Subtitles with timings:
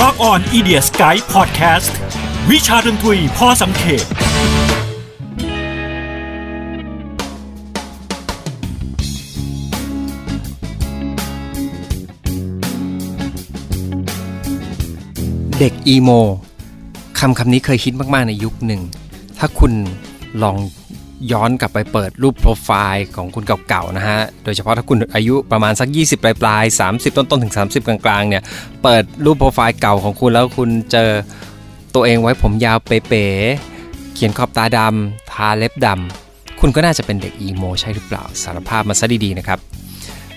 [0.00, 1.92] Rock on i d i a Sky Podcast
[2.50, 4.04] วิชาดนตรีพอสังเขต
[15.58, 16.10] เด็กอีโม
[17.18, 18.82] คำคำนี้เคยฮิตมาก ๆ ในยุคหนึ่ง
[19.38, 19.72] ถ้าคุณ
[20.42, 20.56] ลอง
[21.32, 28.42] ย้อนกลับไปเปิดรูปโปรไฟล์ของคุณเก่าๆนะฮะ โดยเฉพาะถ้าคุณอายุประมาณสัก 20 ปลายๆ30 ต้นๆถึง 30 กลางๆเนี่ย
[28.82, 31.10] เปิดรูปโปรไฟล์เก่าของคุณแล้วคุณเจอ
[31.94, 39.58] ตัวเองไว้ผมยาวเป๋ๆเขียนขอบตาดำทาเล็บดำคุณก็น่าจะเป็นเด็กอีโมใช่หรือเปล่าสารภาพมาซะดีๆนะครับ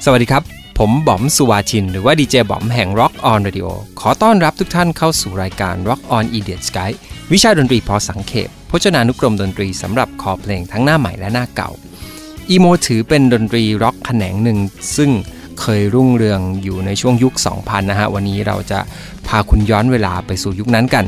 [0.05, 0.43] สวัสดีครับ
[0.79, 3.69] ผมบอมสุวาชิน หรือว่าดีเจบอมแห่ง Rock On Radio
[3.99, 6.89] ขอต้อนรับทุกท่านเข้าสู่รายการ Rock On Idiot Sky
[7.31, 11.71] วิชาดนตรีพอสังเขป พจนานุกรมดนตรีสำหรับคอเพลงทั้งหน้าใหม่และหน้าเก่า
[12.49, 14.57] อีโมถือเป็นดนตรีร็อกแขนงหนึ่ง
[14.97, 15.11] ซึ่ง
[15.59, 18.79] เคยรุ่งเรืองอยู่ในช่วงยุค 2000 นะฮะ วันนี้เราจะ
[19.27, 21.05] พาคุณย้อนเวลาไปสู่ยุคนั้นกัน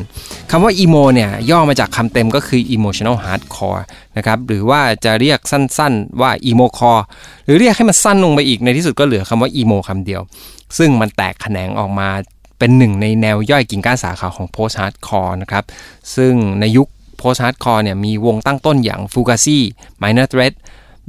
[0.51, 3.83] คำว่าอีโมเนี่ยย่อมาจากคำเต็มก็คือ emotional hardcore
[4.17, 7.03] นะครับหรือว่าจะเรียกสั้นๆว่า emo core
[7.45, 10.21] หรือเรียกให้มันสั้นลงไปอีกในที่สุดก็เหลือคำว่าอีโมคำเดียว
[10.77, 12.09] ซึ่งมันแตกแขนงออกมา
[12.59, 15.63] เป็นหนึ่งในแนวย่อยกิ่งก้านสาขาของ post hardcore นะครับ
[16.15, 16.87] ซึ่งในยุค
[17.21, 19.59] post hardcore เนี่ยมีวงตั้งต้นอย่าง Fugazi
[20.01, 20.53] Minor Threat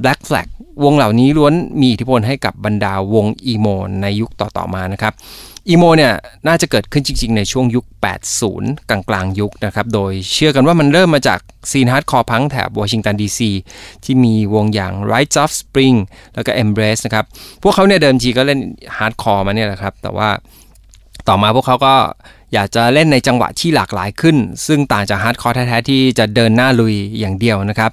[0.03, 0.47] Black Flag
[0.83, 3.67] วงเหล่านี้ล้วนมีอิทธิพลให้กับบรรดาวง emo
[4.01, 5.13] ในยุคต่อๆมานะครับ
[5.69, 6.13] emo เนี่ย
[6.47, 7.85] น่าจะเกิดขึ้นจริงๆ ในช่วงยุค
[8.37, 11.39] 80 กลางๆ ยุคนะครับ โดยเชื่อกันว่ามันเริ่มมาจาก
[11.71, 13.51] scene hardcore punk แถบวอชิงตันดีซี
[14.03, 15.97] ที่มีวงอย่าง r i g h t of Spring
[16.35, 17.25] แล้วก็ Embrace นะครับ
[17.63, 18.59] พวกเขาเนี่ยเดิมทีก็เล่น
[18.97, 20.29] hardcore มาเนี่ยแหละครับ แต่ว่า
[21.29, 21.93] ต่อมาพวกเขาก็
[22.53, 27.91] อยากจะเล่นในจังหวะที่หลากหลายขึ้น ซึ่งต่างจากฮาร์ดคอร์แท้ๆที่จะเดินหน้าลุยอย่างเดียวนะครับ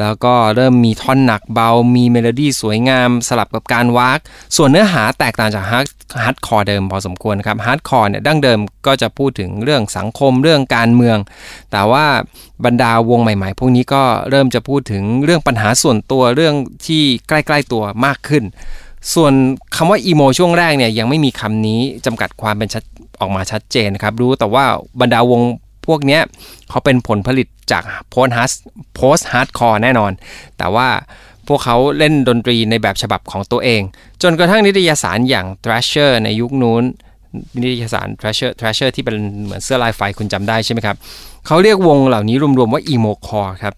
[0.00, 4.18] แล้วก็เริ่มมีท่อนหนักเบา มีเมโลดี้สวยงาม สลับกับการว้าก
[4.56, 5.86] ส่วนเนื้อหาแตกต่างจากฮาร์ด
[6.22, 11.18] ฮาร์ดคอร์เดิมพอสมควรครับฮาร์ดคอร์เนี่ยดั้งเดิมก็จะพูดถึงเรื่องสังคมเรื่องการเมือง
[11.72, 12.06] แต่ว่า
[12.64, 16.54] บรรดาวงใหม่ ๆ พวกนี้ก็เริ่มจะพูดถึงเรื่องปัญหาส่วนตัวเรื่อง
[16.86, 18.44] ที่ใกล้ๆตัวมากขึ้น
[19.14, 19.32] ส่วน
[19.76, 22.84] คำว่าอีโมช่วงแรกเนี่ยยังไม่มีคำนี้จำกัดความเป็นชัด
[23.20, 24.64] ออกมาชัดเจนนะครับรู้แต่ว่า
[25.00, 25.40] บรรดาวง
[25.86, 26.20] พวกนี้
[26.68, 28.52] เขาเป็นผลผลิตจาก post-hard
[28.96, 30.12] post-hardcore แน่นอน
[30.58, 30.88] แต่ว่า
[31.48, 33.82] พวกเขาเล่นดนตรีในแบบฉบับของตัวเอง
[34.22, 36.82] จนกระทั่งนิตยสารอย่าง Thrasher ในยุคนู้น
[37.60, 40.96] นิตยสาร Thrasher Thrasher ที่เป็นเหมือนเสื้อลายไฟคุณจำได้ใช่ไหมครับ
[41.46, 43.74] เขาเรียกวงเหล่านี้รวมๆว่า emo core ครับ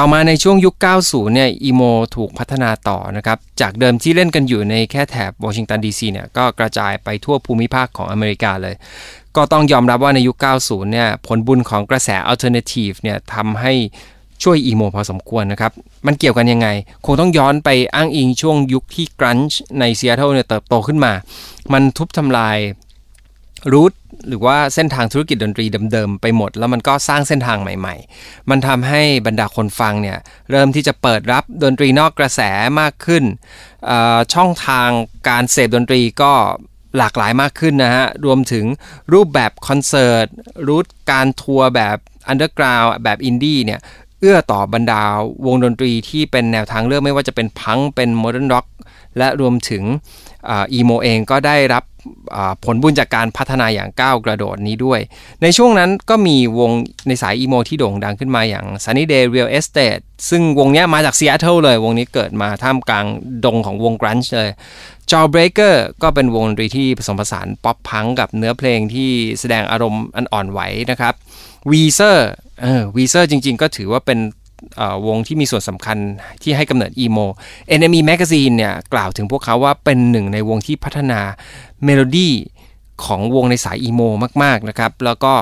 [0.00, 1.82] ต่อมาในช่วงยุค 90 เนี่ยอีโม
[2.16, 8.74] ถูกพัฒนาต่อนะครับ จากเดิมที่เล่นกันอยู่ในแค่แถบวอชิงตันดีซีเนี่ยก็กระจายไปทั่วภูมิภาคของอเมริกาเลย
[9.36, 13.72] ก็ต้องยอมรับว่าในยุค 90 เนี่ยผลบุญของกระแสอัลเทอร์เนทีฟเนี่ยทำให้
[14.42, 15.72] ช่วยอีโมพอสมควรนะครับ
[16.06, 16.68] มันเกี่ยวกันยังไง
[17.06, 21.12] คงต้องย้อนไปอ้างอิงช่วงยุคที่กรันช์ในซีแอตเทิลเนี่ยเติบโตขึ้นมา
[21.72, 22.58] มันทุบทำลาย
[23.72, 23.92] route
[24.28, 30.18] หรือว่าเส้นทางธุรกิจดนตรีเดิมๆไปหมด แล้วมันก็สร้างเส้นทางใหม่ ๆ มันทำให้บรรดาคนฟังเนี่ย
[30.50, 32.40] เริ่มที่จะเปิดรับดนตรีนอกกระแส
[32.80, 33.24] มากขึ้น
[34.34, 34.88] ช่องทาง
[35.28, 36.32] การเสพดนตรีก็
[36.98, 38.64] หลากหลายมากขึ้นนะฮะ รวมถึง
[39.12, 40.26] รูปแบบคอนเสิร์ต
[40.66, 41.96] route การทัวร์แบบ
[42.28, 43.80] underground แบบอินดี้เนี่ย
[44.20, 45.02] เอื้อต่อบรรดา
[45.46, 48.66] วงดนตรีที่เป็นแนวทางเลือกไม่ว่าจะเป็นพังก์ เป็น modern rock
[49.18, 49.82] และรวมถึง
[50.74, 51.84] อีโมเองก็ได้รับ
[52.64, 55.00] ผลบุญจากการพัฒนาอย่างก้าวกระโดดนี้ด้วย
[55.42, 56.70] ในช่วงนั้นก็มีวง
[57.08, 63.06] ในสายอีโมที่โด่งดังขึ้นมาอย่าง Sunny Day Real Estate ซึ่งวงนี้มาจากซีแอตเทิลเลยวงนี้เกิดมาท่ามกลาง
[63.44, 64.50] ดงของวงกรันช์เลย
[65.10, 69.10] Jawbreaker ก็เป็นวงดนตรีที่ผสมผสานป๊อปพังก์กับเนื้อเพลงที่
[69.40, 70.60] แสดงอารมณ์อันอ่อนไหว
[70.90, 71.14] นะครับ
[71.70, 72.18] Weezer
[72.62, 74.18] เออ Weezer จริงๆ ก็ถือว่าเป็น
[75.06, 75.98] วงที่มีส่วนสำคัญ
[76.42, 77.18] ที่ให้กำเนิดอีโม
[77.74, 81.20] NME Magazine เนี่ยกล่าวถึงพวกเขาว่าเป็นหนึ่งในวงที่พัฒนา
[81.84, 82.32] เมโลดี้
[83.04, 85.32] ของวงในสายอีโมมาก ๆ นะครับ แล้วก็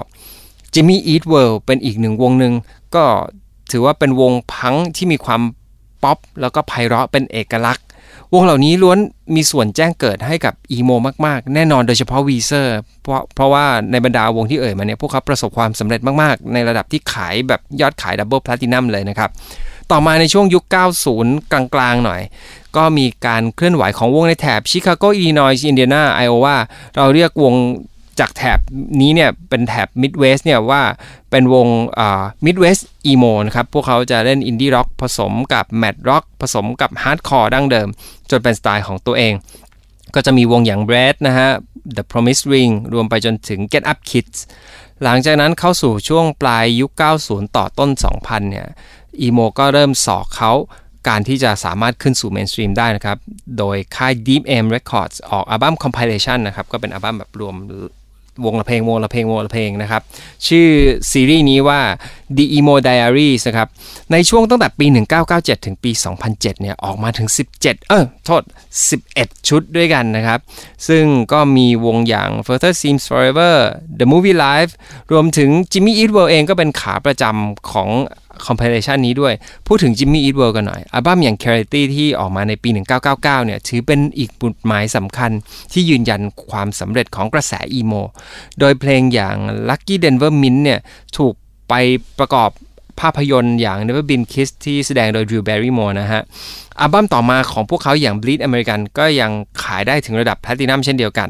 [0.74, 2.54] Jimmy Eat World เป็นอีกหนึ่งวงหนึ่ง
[2.94, 3.04] ก็
[3.70, 5.42] ถือว่าเป็นวงพังก์ที่มีความ
[6.02, 7.85] ป๊อปแล้วก็ไพเราะเป็นเอกลักษณ์
[8.34, 8.98] วงเหล่านี้ล้วน
[9.34, 10.90] มีส่วนแจ้งเกิดให้กับอีโม
[11.26, 19.30] มากๆ แน่นอนโดยเฉพาะ Weezer เพราะเพราะว่าในบรรดาวงที่เอ่ยมาเนี่ยพวกเขาประสบความสำเร็จมากๆ ในระดับที่ขายแบบยอดขาย double platinum เลยนะครับ
[19.90, 20.64] ต่อมาในช่วงยุค
[21.08, 22.20] 90 กลางๆ หน่อย
[22.76, 26.56] ก็มีการเคลื่อนไหวของวงในแถบชิคาโกอิลลินอยส์อินเดียนาไอโอวา
[26.96, 27.54] เราเรียกวง
[28.20, 28.58] จากแถบ
[29.00, 30.82] นี้เนี่ยเป็นแถบ Midwest เนี่ยว่า
[31.30, 31.68] เป็นวง
[32.44, 37.88] Midwest emo นะครับ พวกเขาจะเล่นอินดี้ร็อกผสมกับ math rock ผสมกับฮาร์ดคอร์ดั้งเดิม
[38.30, 39.34] จนเป็นสไตล์ของตัวเอง
[40.14, 41.48] ก็จะมีวงอย่าง b r a d นะฮะ
[41.96, 44.38] The Promise Ring รวมไปจนถึง Get Up Kids
[45.02, 46.90] หลังจากนั้นเข้าสู่ช่วงปลายยุค
[47.24, 47.90] 90 ต่อต้น
[48.20, 48.66] 2000 เนี่ย
[49.20, 50.52] อีโมก็เริ่มส่อเค้า
[51.08, 53.18] การที่จะสามารถขึ้นสู่ mainstream ได้นะครับ
[53.58, 57.54] โดยค่าย Deep Elm Records ออกอัลบั้ม compilation นะครับ ก็เป็นอัลบั้มแบบรวม
[58.44, 60.02] วงละเพลงวงละเพลงวงละเพลงนะครับ
[60.46, 60.68] ชื่อ
[61.10, 61.80] ซีรีส์นี้ว่า
[62.36, 63.68] The Emo Diaries นะครับ
[64.12, 64.86] ในช่วงตั้งแต่ปี
[65.26, 65.90] 1997 ถึงปี
[66.26, 67.28] 2007 เนี่ย ออกมาถึง
[67.58, 68.42] 17 เออโทษ
[68.94, 70.38] 11 ชุดด้วยกันนะครับ
[70.88, 73.54] ซึ่งก็มีวงอย่าง Further Seems Forever
[73.98, 74.72] The Movielife
[75.12, 77.88] รวมถึง Jimmy Eat World เองก็เป็นขาประจำของ
[78.46, 79.34] compilation นี้ด้วย
[79.66, 82.68] พูดถึง Jimmy Eat World กันหน่อย อัลบั้มอย่าง Clarity ที่ออกมาในปี
[83.02, 85.30] 1999 เนี่ย ถือเป็นอีกหมุดหมายสำคัญ
[85.72, 87.92] ที่ยืนยันความสำเร็จของกระแสอีโม
[88.58, 89.36] โดยเพลงอย่าง
[89.68, 90.80] Lucky Denver Mint เนี่ย
[91.16, 91.34] ถูก
[91.68, 91.74] ไป
[92.18, 92.50] ประกอบ
[93.00, 96.22] ภาพยนตร์อย่าง Never Been Kissed ที่แสดงโดย Drew Barrymore นะฮะ
[96.80, 99.30] อัลบั้มต่อมาของพวกเขาอย่าง Bleed American ก็ยัง
[99.62, 101.28] ขายได้ถึงระดับแพลตินัมเช่นเดียวกัน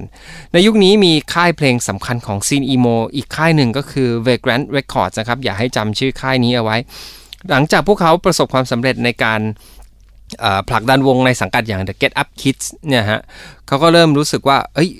[0.52, 6.76] ในยุคนี้มีค่ายเพลงสำคัญของซีนอีโมอีกค่ายหนึ่งก็คือ Vagrant Records นะครับ อย่าให้จำชื่อค่ายนี้เอาไว้
[7.50, 9.40] หลังจากพวกเขาประสบความสำเร็จในการ
[10.68, 13.20] ผลักดันวงในสังกัดอย่าง The Get Up Kids เนี่ยฮะ
[13.66, 14.90] เขาก็เริ่มรู้สึกว่า เอ้ย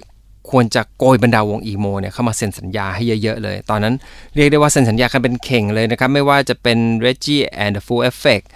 [0.50, 3.94] ควรจะโกยบรรดาวงอีโมเนี่ยเข้ามาเซ็นสัญญาให้เยอะๆเลย ตอนนั้น
[4.34, 8.46] เรียกได้ว่าเซ็นสัญญากันเป็นเข่งเลยนะครับ ไม่ว่าจะเป็น Reggie and the Full Effect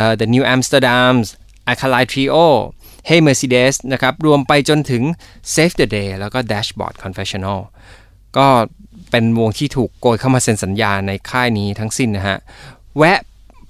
[0.00, 1.26] uh, The New Amsterdams
[1.70, 2.46] Alkaline Trio
[3.08, 5.02] Hey Mercedes นะครับ รวมไปจนถึง
[5.54, 7.60] Save the Day แล้วก็ Dashboard Confessional
[8.36, 8.46] ก็
[9.10, 12.38] เป็นวงที่ถูกโกยเข้ามาเซ็นสัญญาในค่ายนี้ทั้งสิ้นนะฮะ
[12.98, 13.18] แวะ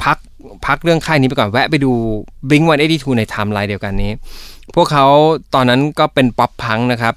[0.04, 0.18] พัก
[0.66, 1.92] พักเรื่องค่ายนี้ไปก่อน แวะไปดู
[2.48, 4.12] Blink 182 ในไทม์ไลน์เดียวกันนี้
[4.74, 5.06] พวกเขา
[5.54, 7.14] ตอนนั้นก็เป็นป๊อปพังก์นะครับ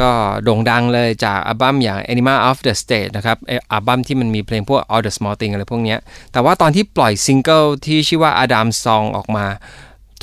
[0.00, 0.10] ก็
[0.44, 3.38] โด่งดังเลยจากอัลบั้มอย่าง Enema of the State นะครับ
[3.72, 5.96] อัลบั้มที่มันมีเพลงพวก All the Small Things อะไรพวกนี้
[6.32, 9.46] แต่ว่าตอนที่ปล่อยซิงเกิลที่ชื่อว่า Adam's Song ออกมา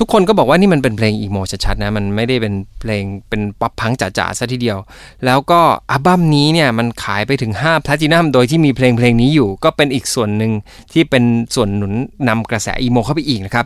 [0.02, 4.78] ทุกคนก็บอกว่านี่มันเป็นเพลงอีโมชัดๆนะ มันไม่ได้เป็นเพลงเป็นป๊อปพังก์จ๋าๆซะทีเดียว
[5.26, 5.62] แล้วก็
[5.92, 10.52] อัลบั้มนี้เนี่ยมันขายไปถึง5แพลตินัมโดยที่มีเพลงเพลงนี้อยู่ ก็เป็นอีกส่วนหนึ่ง
[10.94, 11.24] ที่เป็น
[11.56, 11.94] ส่วนหนุน
[12.28, 13.66] นำกระแสอีโมเข้าไปอีกนะครับ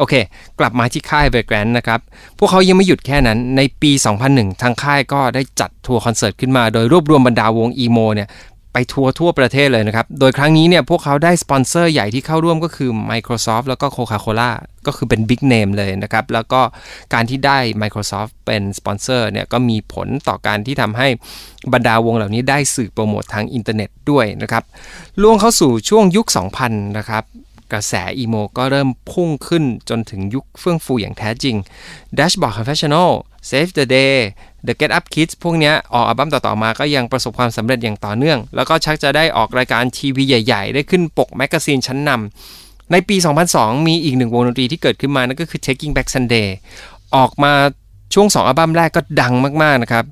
[0.00, 0.14] โอเค
[0.58, 2.00] กลับมาที่ค่าย Vagrant นะครับ
[2.38, 3.90] พวกเขายังไม่หยุดแค่นั้น ในปี
[4.26, 8.28] 2001 ทางค่ายก็ได้จัดทัวร์คอนเสิร์ตขึ้นมา โดยรวบรวมบรรดาวงอีโมเนี่ย
[8.74, 14.50] ไปทัวร์ทั่วประเทศเลยนะครับ โดยครั้งนี้เนี่ยพวกเขาได้สปอนเซอร์ใหญ่ที่เข้าร่วมก็คือ Microsoft แล้วก็ Coca-Cola
[14.86, 16.60] ก็คือเป็น big name เลยนะครับ แล้วก็
[17.14, 21.08] การที่ได้ Microsoft เป็นสปอนเซอร์เนี่ยก็มีผลต่อการที่ทำให้
[21.72, 24.64] บรรดาวงเหล่านี้ได้สื่อโปรโมททางอินเทอร์เน็ตด้วยนะครับ
[25.22, 26.26] ล่วงเข้าสู่ช่วงยุค
[26.62, 27.24] 2000 นะครับ
[27.72, 31.56] กระแสอีโมก็เริ่มพุ่งขึ้นจนถึงยุคเฟื่องฟูอย่างแท้จริง
[32.18, 33.10] Dashboard Confessional
[33.48, 34.16] Saves the Day
[34.66, 43.16] The Get Up Kids พวกนี้ออกอัลบั้มต่อๆมาก็ยังประสบความสำเร็จอย่างต่อเนื่อง แล้วก็ชักจะได้ออกรายการทีวีใหญ่ ๆ ได้ขึ้นปกแมกกาซีนชั้นนำในปี
[43.52, 46.48] 2002 มีอีกหนึ่งวงดนตรีที่เกิดขึ้นมานั่นก็คือ Taking Back Sunday
[47.16, 47.52] ออกมา
[48.14, 50.04] ช่วง 2 อัลบั้มแรกก็ดังมาก ๆ นะครับ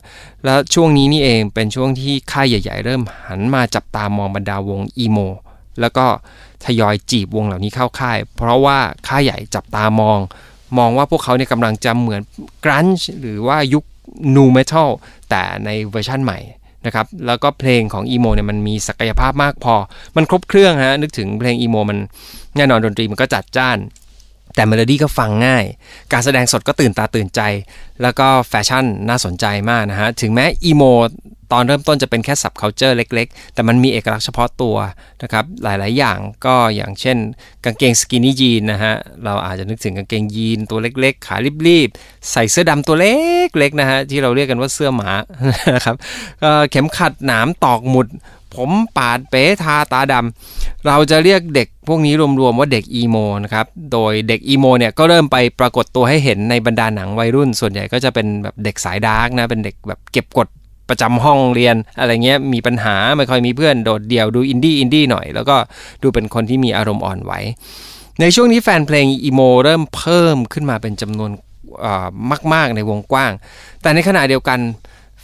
[0.45, 5.19] แล้วช่วงนี้นี่เองเป็นช่วงที่ค่ายใหญ่ ๆ เริ่มหันมาจับตามองบรรดาวงอีโม
[5.81, 6.07] แล้วก็
[6.65, 8.79] ทยอยจีบวงเหล่านี้เข้าค่าย เพราะว่า
[9.09, 10.19] ค่ายใหญ่จับตามอง
[10.79, 12.21] มองว่าพวกเขาเนี่ยกำลังจะเหมือน
[12.65, 13.85] กรันช์หรือว่ายุค
[14.37, 14.91] nu metal
[15.31, 16.39] แต่ในเวอร์ชั่นใหม่
[16.87, 19.75] นะครับแล้วก็เพลงของอีโมเนี่ยมันมีศักยภาพมากพอ
[20.17, 21.99] มันครบเครื่องฮะนึกถึงเพลงอีโมมัน
[22.57, 23.79] แน่นอนดนตรีมันก็จัดจ้าน
[24.55, 25.65] แต่เมโลดี้ก็ฟังง่าย
[26.13, 27.41] การแสดงสดก็ตื่นตาตื่นใจ
[28.03, 30.83] แล้วก็แฟชั่นน่าสนใจมากนะฮะ ถึงแม้อีโม
[31.53, 34.77] ตอนเริ่มต้นจะเป็นแค่ subculture เล็ก ๆ แต่มันมีเอกลักษณ์เฉพาะตัว
[35.23, 37.17] นะครับ หลาย ๆ อย่างก็อย่างเช่น
[37.65, 41.37] กางเกง skinny jeans นะฮะ เราอาจจะนึกถึงกางเกงยีนตัวเล็ก ๆ ขา
[41.69, 45.11] ลีบ ๆ ใส่เสื้อดำตัวเล็ก ๆ นะฮะ ที่เราเรียกกันว่าเสื้อหมา
[45.75, 45.97] นะครับ
[46.71, 48.09] เข็มขัดหนามตอกหมุด
[48.57, 60.49] ผมปาดเป๋ทาตาดำเราจะเรียกเด็กพวกนี้รวม ๆ ว่าเด็กอีโมนะครับ โดยเด็กอีโมเนี่ยก็เริ่มไปปรากฏตัวให้เห็นในบรรดาหนังวัยรุ่น ส่วนใหญ่ก็จะเป็นแบบเด็กสายดาร์กนะ เป็นเด็กแบบเก็บกด
[60.89, 65.57] ประจำห้องเรียนอะไรเงี้ยมีปัญหาไม่ค่อยมีเพื่อนโดดเดี่ยวดูอินดี้อินดี้หน่อย แล้วก็
[66.03, 67.33] ดูเป็นคนที่มีอารมณ์อ่อนไหว
[68.21, 71.31] ในช่วงนี้แฟนเพลงอีโมเริ่มเพิ่มขึ้นมาเป็นจำนวน
[72.55, 73.33] มาก ๆ ในวงกว้าง
[73.83, 74.61] แต่ในขณะเดียวกัน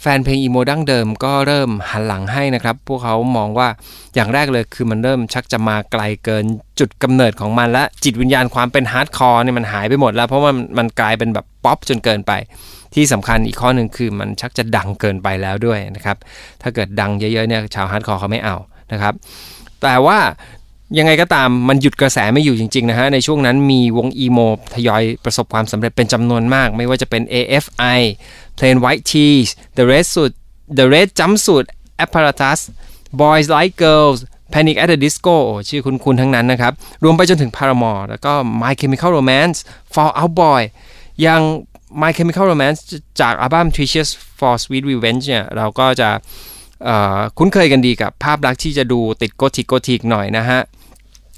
[0.01, 3.67] แฟนเพลงอีโมดั้งเดิมก็เริ่มหันหลังให้นะครับ พวกเขามองว่า
[4.15, 6.45] อย่างแรกเลยคือมันเริ่มชักจะมาไกลเกิน
[6.79, 12.31] จุดกำเนิดของมันและจิตวิญญาณความเป็นฮาร์ดคอร์เนี่ยมันหายไปหมดแล้ว เพราะว่ามันกลายเป็นแบบป๊อปจนเกินไป
[12.95, 16.17] ที่สำคัญอีกข้อหนึ่งคือมันชักจะดังเกินไปแล้วด้วยนะครับ
[16.61, 18.55] ถ้าเกิดดังเยอะๆเนี่ยชาวฮาร์ดคอร์เขาไม่เอา
[18.91, 19.13] นะครับ
[19.81, 20.19] แต่ว่า
[20.97, 24.39] ยังไงก็ตามมันหยุดกระแสไม่อยู่จริงๆนะฮะในช่วงนั้นมีวงอีโม
[24.73, 27.99] ทยอยประสบความสำเร็จเป็นจำนวนมาก ไม่ว่าจะเป็น AFI
[28.57, 29.47] Plain White T's
[29.77, 30.33] The Red Suit
[30.79, 31.65] The Red Jumpsuit
[32.03, 32.59] Apparatus
[33.21, 34.19] Boys Like Girls
[34.53, 35.37] Panic at the Disco
[35.69, 36.73] ชื่อคุณๆทั้งนั้นนะครับ
[37.03, 39.57] รวมไปจนถึง Paramore แล้วก็ My Chemical Romance
[39.93, 40.61] Fall Out Boy
[41.27, 41.41] ยัง
[42.01, 42.81] My Chemical Romance
[43.21, 46.09] จากอัลบั้ม Treasures for Sweet Revenge เนี่ยเราก็จะ
[47.37, 50.61] คุ้นเคยกันดีกับภาพลักษณ์ที่จะดูติดโกธิกโกธิกหน่อยนะฮะ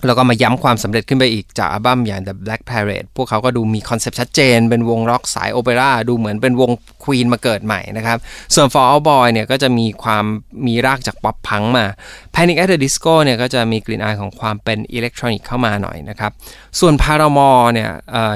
[0.05, 6.71] แล้วก็มาย้ำความสำเร็จขึ้นไปอีกจากอัลบั้มอย่าง The Black Parade พวกเขาก็ดูมีคอนเซปต์ชัดเจน เป็นวงร็อกสายโอเปร่าดูเหมือนเป็นวง
[7.03, 8.17] ควีนมาเกิดใหม่นะครับ
[8.55, 10.23] ส่วน Fall Out Boy เนี่ยก็จะมีความ
[10.67, 11.85] มีรากจาก pop punk มา
[12.33, 16.31] Panic at the Disco เนี่ยก็จะมีกลิ่นอายของความเป็นอิเล็กทรอนิกส์เข้ามาหน่อยนะครับ
[16.79, 17.89] ส่วน Paramore เนี่ย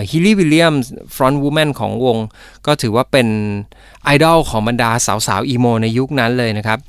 [0.10, 0.74] Hayley Williams
[1.15, 2.18] frontwoman ของวง
[2.68, 3.27] ก็ถือว่าเป็น
[4.03, 4.91] ไอดอลของบรรดา
[5.27, 6.80] สาวๆอีโมในยุคนั้นเลยนะครับ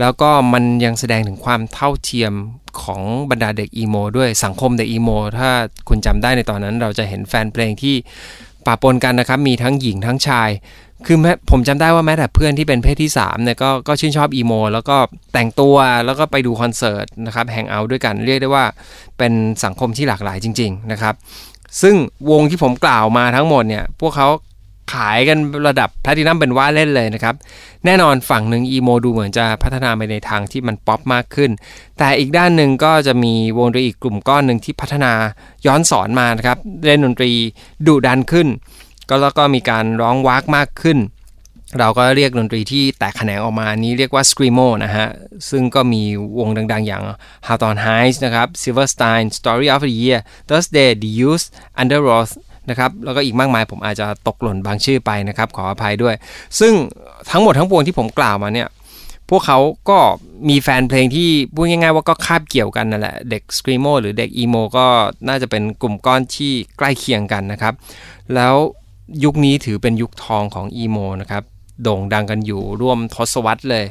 [0.00, 2.34] แล้วก็มันยังแสดงถึงความเท่าเทียม
[2.82, 3.00] ของ
[3.30, 5.50] บรรดาเด็กอีโมด้วยสังคมเด็กอีโมถ้า
[5.88, 7.94] คุณจำได้ในตอนนั้นเราจะเห็นแฟนเพลงที่
[8.66, 10.50] ปะปนกันนะครับ มีทั้งหญิงทั้งชาย
[11.06, 14.96] คือแม้ผมจำได้ว่าแม้แต่เพื่อนที่เป็นเพศที่3เนี่ยก็ก็ชื่นชอบอีโมแล้วก็
[15.32, 15.76] แต่งตัว
[16.06, 18.64] แล้วก็ไปดูคอนเสิร์ตนะครับแฮงเอาท์ด้วยกันเรียกได้ว่า
[19.18, 19.32] เป็น
[19.64, 21.14] สังคมที่หลากหลายจริง ๆนะครับ
[21.82, 21.94] ซึ่ง
[22.30, 24.28] วงที่ผมกล่าวมาทั้งหมดเนี่ยพวกเขา
[24.92, 25.38] ขายกัน
[25.68, 27.34] ระดับแพลตินัมเป็นว่าเล่นเลยนะครับ
[27.84, 31.50] แน่นอนฝั่งหนึ่งอีโมดูเหมือนจะพัฒนาไปในทางที่มันป๊อปมากขึ้น
[31.98, 35.12] แต่อีกด้านหนึ่งก็จะมีวงดนตรีอีกกลุ่มก้อนหนึ่งที่พัฒนา
[35.66, 37.32] ย้อนสอนมานะครับ เล่นดนตรี
[37.86, 38.48] ดุดันขึ้น
[39.08, 40.98] ก็แล้วก็มีการร้องวากมากขึ้น
[41.78, 45.06] เราก็เรียกดนตรีที่แตกแขนงออกมานี้เรียกว่า Screamo นะฮะ
[45.50, 46.02] ซึ่งก็มี
[46.38, 47.02] วงดังๆ อย่าง
[47.46, 51.48] Hawthorne Heights นะครับ Silverstein Story of the Year Thursday The Used
[51.80, 52.30] Underworld
[52.70, 56.14] นะครับแล้วก็อีกมากมายผมอาจจะตกหล่นบางชื่อไปนะครับขออภัยด้วย
[56.60, 56.72] ซึ่ง
[57.30, 58.68] ทั้งหมดทั้งปวงที่ผมกล่าวมาเนี่ย
[59.30, 59.58] พวกเขา
[59.90, 59.98] ก็
[60.48, 64.86] มีแฟนเพลงที่พูดง่ายๆว่าก็คาบเกี่ยวกันนั่นแหละ เด็ก screamo หรือเด็กอีโมก็
[65.28, 67.74] น่าจะเป็นกลุ่มก้อนที่ใกล้เคียงกันนะครับ
[68.34, 68.54] แล้ว
[69.24, 71.42] ยุคนี้ถือเป็นยุคทองของอีโมนะครับ
[71.82, 73.84] โด่งดังกันอยู่ร่วมทศวรรษเลย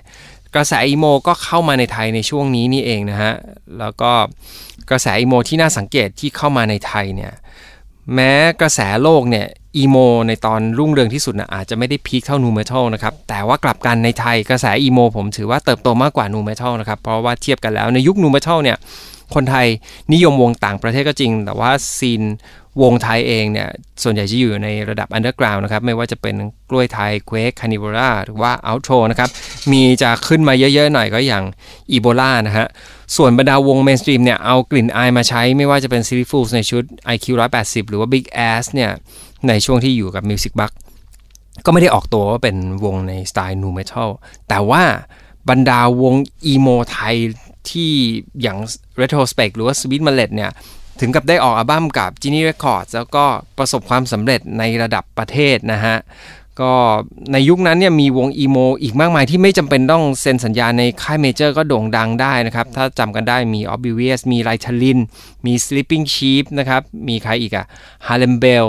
[0.56, 3.34] กระแสอีโมก็เข้ามาในไทยในช่วงนี้นี่เองนะฮะ
[3.80, 4.12] แล้วก็
[4.89, 7.34] กระแสอีโมที่น่าสังเกตที่เข้ามาในไทยเนี่ย
[8.15, 8.31] แม้
[8.62, 18.77] กระแสโลกเนี่ยอีโมในตอนรุ่งเรืองที่สุดนะอาจจะไม่ได้พีคเท่านูเมทัลนะครับ แต่ว่ากลับกันในไทยกระแสอีโมผมถือว่าเติบโตมากกว่านูเมทัลนะครับ เพราะว่าเทียบกันแล้วในยุคนูเมทัลเนี่ย
[19.36, 19.68] คนไทย
[20.13, 22.24] นิยมวงต่างประเทศก็จริง แต่ว่าซีน
[22.82, 23.70] วงไทยเองเนี่ย
[24.04, 26.36] ส่วนใหญ่จะอยู่ในระดับ underground นะครับ ไม่ว่าจะเป็น
[26.70, 29.30] กล้วยไทย Quake Carnivora หรือว่าอัลโทรนะครับ
[29.72, 31.44] มีจะขึ้นมาเยอะๆหน่อยก็อย่าง
[31.92, 32.68] อีโบลานะฮะ
[33.16, 37.25] ส่วนบรรดาวง mainstream เนี่ย เอากลิ่นอายมาใช้ไม่ว่าจะเป็น Silly Fools ในชุด IQ
[37.58, 38.92] 180 หรือว่า Big Ass เนี่ย
[39.48, 40.72] ในช่วงที่อยู่กับ Music Box
[41.66, 44.10] ก็ไม่ได้ออกตัวว่าเป็นวงในสไตล์นูเมทัล
[44.50, 44.84] แต่ว่า
[45.50, 47.16] บรรดาวงอีโมไทย
[47.72, 47.91] ที่
[48.41, 48.58] อย่าง
[49.01, 50.51] Retrospect หรือว่า Sweet Mallet เนี่ย
[51.00, 53.25] ถึงกับได้ออกอัลบั้มกับ Genie Records แล้วก็
[53.58, 55.98] ประสบความสำเร็จในระดับประเทศนะฮะ
[56.62, 56.74] ก็
[57.34, 65.00] ในยุคนั้นเนี่ยมีวงอีโมอีกมากมายที่ไม่จำเป็นต้องเซ็นสัญญาในค่ายเมเจอร์ก็โด่งดังได้นะครับ ถ้าจำกันได้มี Obvious มีไลท l ลิน
[65.46, 67.65] มี Sleeping Sheep นะครับ มีใครอีกอะ
[68.08, 68.67] Harlem Bell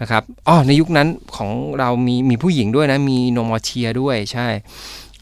[0.00, 4.48] นะครับอ๋อในยุคนั้นของเรามีมีผู้หญิงด้วยนะ มี No More Tear ด้วยใช่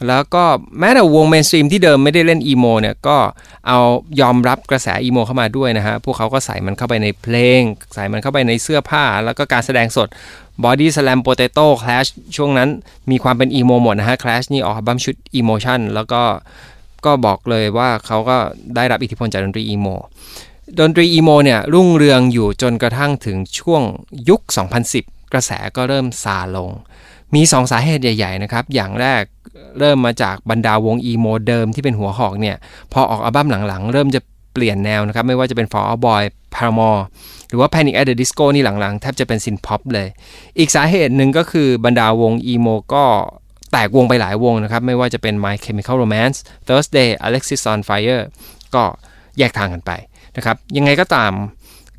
[0.09, 0.45] แล้วก็
[0.79, 3.17] แม้แต่วง mainstream ที่เดิมไม่ได้เล่นอีโมเนี่ยก็
[3.69, 3.79] เอา
[4.21, 7.61] ยอมรับกระแสอีโมเข้ามาด้วยนะฮะ พวกเขาก็ใส่มันเข้าไปในเพลง
[7.95, 10.09] ใส่มันเข้าไปในเสื้อผ้า แล้วก็การแสดงสด
[10.64, 12.69] Bodyslam Potato Clash ช่วงนั้น
[13.11, 16.23] มีความเป็นอีโมหมดนะฮะ Clash นี่ออกอัลบั้มชุด Emotion แล้วก็
[17.05, 18.37] ก็บอกเลยว่าเขาก็
[18.77, 19.87] ได้รับอิทธิพลจากดนตรีอีโม
[20.79, 23.83] ดนตรีอีโมเนี่ยรุ่งเรืองอยู่จนกระทั่งถึงช่วง
[24.29, 24.41] ยุค
[24.87, 26.71] 2010 กระแสก็เริ่มซาลง
[27.35, 29.23] มี 2 สาเหตุใหญ่ ๆ นะครับ อย่างแรก
[29.79, 32.57] เริ่มมาจากบรรดาวงอีโมเดิมที่เป็นหัวหอกเนี่ย
[32.93, 34.21] พอออกอัลบั้มหลังๆ เริ่มจะ
[34.53, 36.23] เปลี่ยนแนวนะครับ ไม่ว่าจะเป็น Fall Out Boy
[36.55, 37.03] Paramore
[37.49, 40.09] หรือว่า Panic at the Disco นี่หลังๆ แทบจะเป็น synth-pop เลย
[40.59, 43.05] อีกสาเหตุหนึ่งก็คือบรรดาวงอีโมก็
[43.73, 48.23] แตกวงไปหลายวงนะครับ ไม่ว่าจะเป็น My Chemical Romance Thursday Alexis on Fire
[48.75, 48.83] ก็
[49.39, 49.93] แยกทางกันไป
[50.37, 51.33] นะครับ ยังไงก็ตาม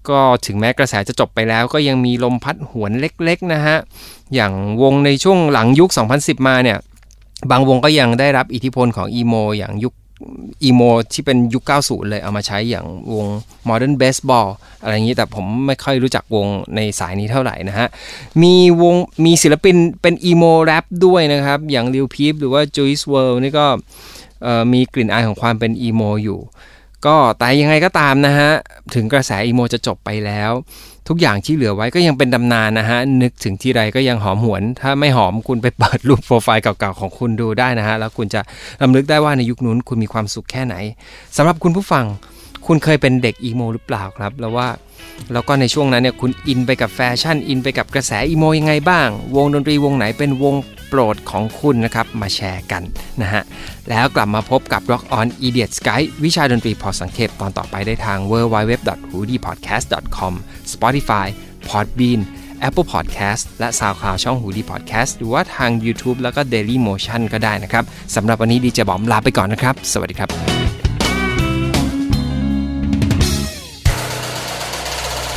[0.09, 3.77] ก็ถึงแม้กระแสจะจบไปแล้ว ก็ยังมีลมพัดหวนเล็กๆนะฮะ
[4.33, 6.77] อย่างวงในช่วงหลังยุค 2010 มาเนี่ย
[7.51, 9.93] บางวงก็ยังได้รับอิทธิพลของอีโมอย่างยุค
[10.63, 10.81] อีโม
[11.13, 13.25] ที่เป็นยุค 90 เลยเอามาใช้อย่างวง
[13.69, 14.49] Modern Baseball
[14.81, 17.87] อะไรอย่างนี้แต่ผมไม่ค่อยรู้จักวงในสายนี้เท่าไหร่นะฮะ
[18.41, 23.65] มีวงมีศิลปินเป็นอีโมแรปด้วยนะครับ อย่างลิวพีฟหรือว่า Juice WRLD นี่ก็
[24.73, 26.39] มีกลิ่นอายของความเป็นอีโมอยู่
[27.05, 28.51] ก็แต่ยังไงก็ตามนะฮะ
[28.95, 30.51] ถึงกระแสอีโมจะจบไปแล้ว
[31.09, 38.41] ทุกอย่างที่เหลือไว้ก็ยังเป็นตำนานนะฮะ นึกถึงที่ไรก็ยังหอมหวน ถ้าไม่หอมคุณไปเปิดรูปโปรไฟล์เก่าๆของคุณดูได้นะฮะ แล้วคุณจะ
[38.81, 40.75] ลำลึกได้ว่าในยุคนู้นคุณมีความสุขแค่ไหน
[41.37, 42.05] สำหรับคุณผู้ฟัง
[42.67, 44.67] คุณเคยเป็นเด็กอีโมหรือเปล่าครับ แล้วว่า
[45.33, 50.55] แล้วก็ในช่วงนั้นเนี่ยคุณอินไปกับแฟชั่นอินไปกับกระแสอีโมยังไงบ้าง วงดนตรีวงไหนเป็นวง
[50.89, 52.83] โปรดของคุณนะครับมาแชร์กัน
[53.21, 53.43] นะฮะ
[53.89, 60.33] แล้วกลับมาพบกับ Rock On Idiot's Guide วิชาดนตรีพอสังเขปตอนต่อไปได้ทาง www.hoodiepodcast.com
[60.73, 61.27] Spotify
[61.67, 62.19] Podbean
[62.67, 67.83] Apple Podcast และ SoundCloud ช่อง Hoodie Podcast หรือว่าทาง YouTube แล้วก็ Dailymotion ก็ได้นะครับ
[68.15, 70.54] สำหรับวันนี้ดีเจบอมลาไปก่อนนะครับ สวัสดีครับ